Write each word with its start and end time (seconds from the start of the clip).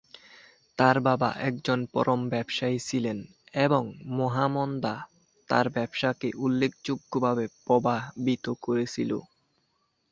তার 0.77 0.97
বাবা 1.07 1.29
একজন 1.49 1.79
পশম 1.93 2.19
ব্যবসায়ী 2.29 2.77
ছিলেন 2.79 3.17
এবং 3.65 3.83
মহামন্দা 4.13 4.95
তার 5.49 5.65
ব্যবসাকে 5.75 6.27
উল্লেখযোগ্যভাবে 6.37 7.45
প্রভাবিত 7.65 8.45
করেছিল। 8.61 9.11